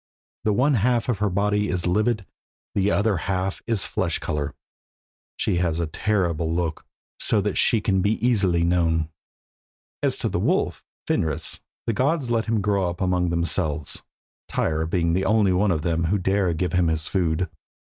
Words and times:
The 0.45 0.53
one 0.53 0.73
half 0.73 1.09
of 1.09 1.19
her 1.19 1.29
body 1.29 1.67
is 1.69 1.85
livid, 1.85 2.25
the 2.73 2.89
other 2.89 3.17
half 3.17 3.61
is 3.67 3.85
flesh 3.85 4.17
colour. 4.17 4.55
She 5.37 5.57
has 5.57 5.79
a 5.79 5.85
terrible 5.85 6.51
look, 6.51 6.87
so 7.19 7.39
that 7.41 7.55
she 7.55 7.81
can 7.81 8.01
be 8.01 8.13
easily 8.13 8.63
known. 8.63 9.09
As 10.01 10.17
to 10.17 10.27
the 10.27 10.39
wolf, 10.39 10.83
Fenris, 11.05 11.59
the 11.85 11.93
gods 11.93 12.31
let 12.31 12.45
him 12.45 12.61
grow 12.61 12.89
up 12.89 12.99
among 12.99 13.29
themselves, 13.29 14.01
Tyr 14.47 14.87
being 14.87 15.13
the 15.13 15.25
only 15.25 15.53
one 15.53 15.69
of 15.69 15.83
them 15.83 16.05
who 16.05 16.17
dare 16.17 16.51
give 16.55 16.73
him 16.73 16.87
his 16.87 17.05
food. 17.05 17.47